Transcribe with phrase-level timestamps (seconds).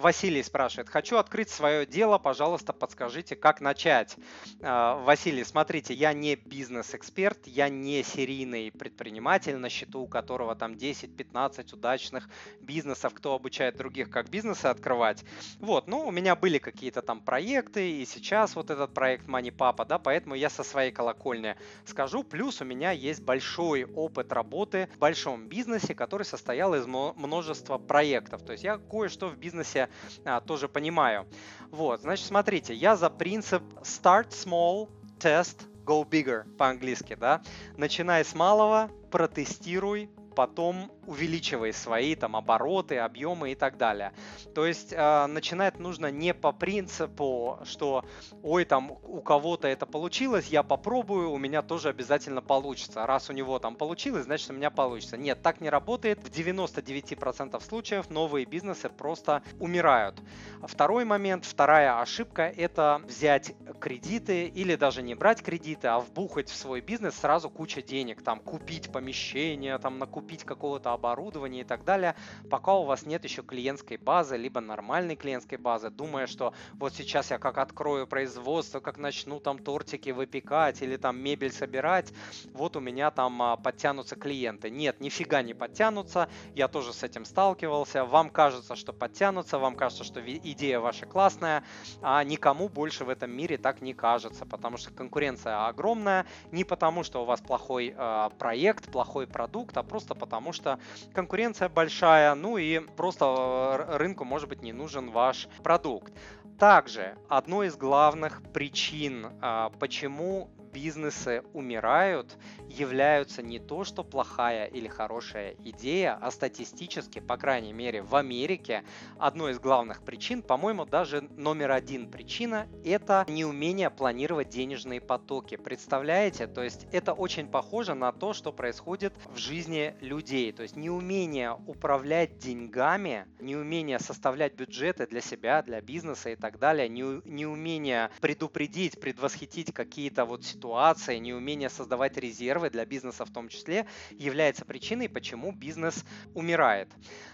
[0.00, 4.16] Василий спрашивает, хочу открыть свое дело, пожалуйста, подскажите, как начать.
[4.62, 10.72] А, Василий, смотрите, я не бизнес-эксперт, я не серийный предприниматель, на счету у которого там
[10.72, 12.28] 10-15 удачных
[12.60, 15.22] бизнесов, кто обучает других, как бизнесы открывать.
[15.58, 19.86] Вот, ну, у меня были какие-то там проекты, и сейчас вот этот проект Money Papa,
[19.86, 22.24] да, поэтому я со своей колокольни скажу.
[22.24, 28.42] Плюс у меня есть большой опыт работы в большом бизнесе, который состоял из множества проектов.
[28.42, 29.89] То есть я кое-что в бизнесе
[30.24, 31.26] а, тоже понимаю.
[31.70, 37.42] Вот, значит, смотрите, я за принцип start small, test, go bigger по-английски, да.
[37.76, 44.12] Начинай с малого, протестируй, потом увеличивай свои там обороты, объемы и так далее.
[44.54, 48.04] То есть э, начинать нужно не по принципу, что
[48.42, 53.06] ой, там у кого-то это получилось, я попробую, у меня тоже обязательно получится.
[53.06, 55.16] Раз у него там получилось, значит у меня получится.
[55.16, 56.20] Нет, так не работает.
[56.20, 60.20] В 99% случаев новые бизнесы просто умирают.
[60.62, 66.56] Второй момент, вторая ошибка– это взять кредиты или даже не брать кредиты, а вбухать в
[66.56, 72.14] свой бизнес сразу куча денег, там купить помещение, там накупить какого-то оборудования и так далее,
[72.50, 77.30] пока у вас нет еще клиентской базы, либо нормальной клиентской базы, думая, что вот сейчас
[77.30, 82.12] я как открою производство, как начну там тортики выпекать или там мебель собирать,
[82.52, 84.70] вот у меня там а, подтянутся клиенты.
[84.70, 90.04] Нет, нифига не подтянутся, я тоже с этим сталкивался, вам кажется, что подтянутся, вам кажется,
[90.04, 91.64] что идея ваша классная,
[92.02, 97.04] а никому больше в этом мире так не кажется, потому что конкуренция огромная, не потому
[97.04, 100.78] что у вас плохой э, проект, плохой продукт, а просто потому что
[101.14, 106.12] конкуренция большая, ну и просто э, рынку может быть не нужен ваш продукт.
[106.58, 112.36] Также одной из главных причин, а, почему бизнесы умирают,
[112.68, 118.84] являются не то, что плохая или хорошая идея, а статистически, по крайней мере в Америке,
[119.18, 125.56] одной из главных причин, по-моему, даже номер один причина, это неумение планировать денежные потоки.
[125.56, 126.46] Представляете?
[126.46, 130.52] То есть это очень похоже на то, что происходит в жизни людей.
[130.52, 136.88] То есть неумение управлять деньгами, неумение составлять бюджеты для себя, для бизнеса и так далее,
[136.88, 144.64] неумение предупредить, предвосхитить какие-то вот ситуации, неумение создавать резервы для бизнеса в том числе является
[144.64, 146.04] причиной, почему бизнес
[146.34, 146.88] умирает.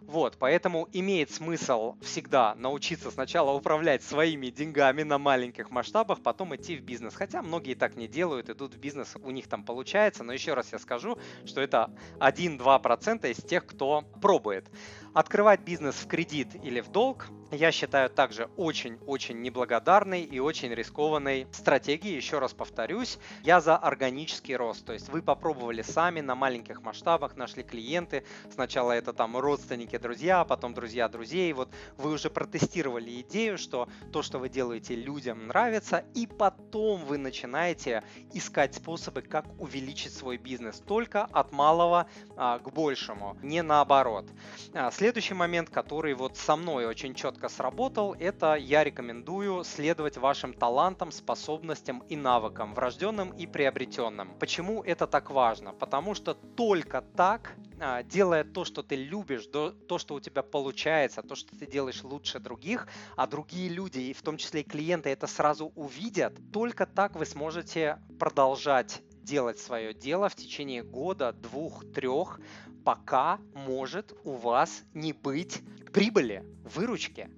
[0.00, 6.76] Вот, поэтому имеет смысл всегда научиться сначала управлять своими деньгами на маленьких масштабах, потом идти
[6.76, 7.14] в бизнес.
[7.14, 10.72] Хотя многие так не делают, идут в бизнес, у них там получается, но еще раз
[10.72, 14.68] я скажу, что это 1-2% из тех, кто пробует.
[15.14, 21.46] Открывать бизнес в кредит или в долг я считаю также очень-очень неблагодарной и очень рискованной
[21.52, 22.16] стратегией.
[22.16, 24.86] Еще раз повторюсь, я за органический рост.
[24.86, 28.24] То есть вы попробовали сами на маленьких масштабах, нашли клиенты.
[28.50, 31.52] Сначала это там родственники, друзья, а потом друзья друзей.
[31.52, 31.68] Вот
[31.98, 36.04] вы уже протестировали идею, что то, что вы делаете, людям нравится.
[36.14, 38.02] И потом вы начинаете
[38.32, 40.78] искать способы, как увеличить свой бизнес.
[40.86, 44.24] Только от малого а, к большему, не наоборот.
[44.72, 50.54] А, Следующий момент, который вот со мной очень четко сработал, это я рекомендую следовать вашим
[50.54, 54.38] талантам, способностям и навыкам, врожденным и приобретенным.
[54.38, 55.72] Почему это так важно?
[55.72, 61.22] Потому что только так, а, делая то, что ты любишь, то, что у тебя получается,
[61.22, 62.86] то, что ты делаешь лучше других,
[63.16, 67.26] а другие люди, и в том числе и клиенты, это сразу увидят, только так вы
[67.26, 72.40] сможете продолжать делать свое дело в течение года, двух, трех,
[72.84, 75.62] пока может у вас не быть
[75.92, 77.30] прибыли, выручки.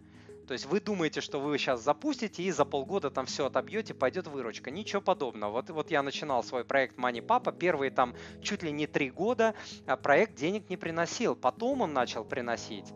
[0.47, 4.27] То есть вы думаете, что вы сейчас запустите и за полгода там все отобьете, пойдет
[4.27, 4.71] выручка.
[4.71, 5.53] Ничего подобного.
[5.53, 9.55] Вот, вот я начинал свой проект Money Papa, первые там чуть ли не три года
[9.87, 11.35] а проект денег не приносил.
[11.35, 12.93] Потом он начал приносить.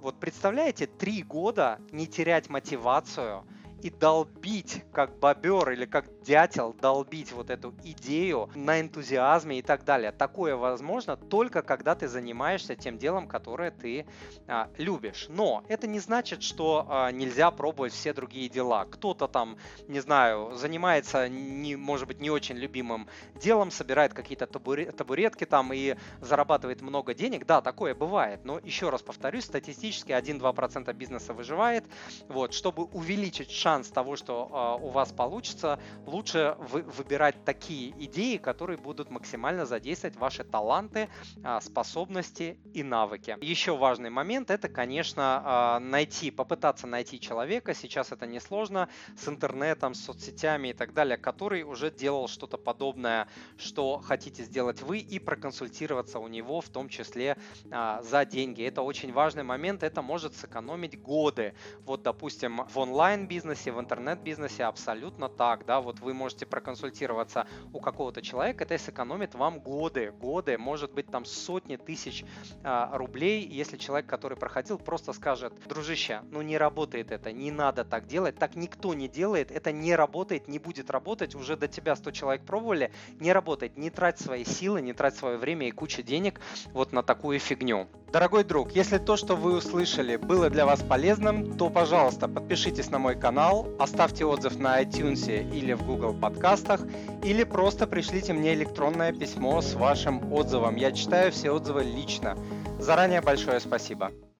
[0.00, 3.44] Вот представляете, три года не терять мотивацию–
[3.84, 9.84] и долбить, как бобер или как дятел, долбить вот эту идею на энтузиазме и так
[9.84, 10.10] далее.
[10.10, 14.06] Такое возможно только когда ты занимаешься тем делом, которое ты
[14.46, 15.26] а, любишь.
[15.28, 18.86] Но это не значит, что а, нельзя пробовать все другие дела.
[18.86, 19.56] Кто-то там,
[19.86, 25.96] не знаю, занимается, не, может быть, не очень любимым делом, собирает какие-то табуретки там и
[26.20, 27.46] зарабатывает много денег.
[27.46, 28.44] Да, такое бывает.
[28.44, 31.84] Но еще раз повторюсь, статистически 1-2% бизнеса выживает.
[32.28, 35.78] Вот, чтобы увеличить шанс того, что э, у вас получится,
[36.14, 41.08] лучше вы, выбирать такие идеи, которые будут максимально задействовать ваши таланты,
[41.42, 43.36] а, способности и навыки.
[43.40, 47.74] Еще важный момент это, конечно, а, найти, попытаться найти человека.
[47.74, 53.26] Сейчас это несложно с интернетом, с соцсетями и так далее, который уже делал что-то подобное,
[53.58, 57.36] что хотите сделать вы, и проконсультироваться у него, в том числе
[57.72, 58.62] а, за деньги.
[58.62, 61.54] Это очень важный момент, это может сэкономить годы.
[61.84, 68.22] Вот, допустим, в онлайн-бизнесе, в интернет-бизнесе абсолютно так, да, вот вы можете проконсультироваться у какого-то
[68.22, 72.24] человека, это сэкономит вам годы, годы, может быть там сотни тысяч
[72.62, 77.84] а, рублей, если человек, который проходил, просто скажет, дружище, ну не работает это, не надо
[77.84, 81.96] так делать, так никто не делает, это не работает, не будет работать, уже до тебя
[81.96, 86.02] 100 человек пробовали, не работает, не трать свои силы, не трать свое время и кучу
[86.02, 86.40] денег
[86.72, 87.88] вот на такую фигню.
[88.14, 93.00] Дорогой друг, если то, что вы услышали, было для вас полезным, то, пожалуйста, подпишитесь на
[93.00, 96.80] мой канал, оставьте отзыв на iTunes или в Google подкастах,
[97.22, 100.76] или просто пришлите мне электронное письмо с вашим отзывом.
[100.76, 102.36] Я читаю все отзывы лично.
[102.78, 104.10] Заранее большое спасибо.